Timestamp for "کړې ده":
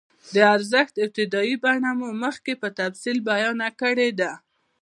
3.81-4.31